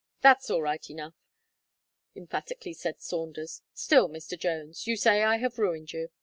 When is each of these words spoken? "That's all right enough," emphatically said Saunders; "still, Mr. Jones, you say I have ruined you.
"That's 0.23 0.49
all 0.49 0.63
right 0.63 0.83
enough," 0.89 1.13
emphatically 2.15 2.73
said 2.73 2.99
Saunders; 3.01 3.61
"still, 3.75 4.09
Mr. 4.09 4.35
Jones, 4.35 4.87
you 4.87 4.97
say 4.97 5.21
I 5.21 5.37
have 5.37 5.59
ruined 5.59 5.93
you. 5.93 6.09